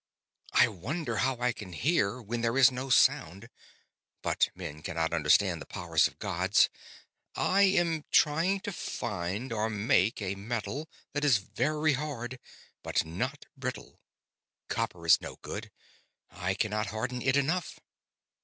[0.53, 3.49] "I wonder how I can hear when there is no sound,
[4.23, 6.69] but men cannot understand the powers of gods.
[7.35, 12.39] I am trying to find or make a metal that is very hard,
[12.81, 13.99] but not brittle.
[14.69, 15.69] Copper is no good,
[16.31, 17.79] I cannot harden it enough.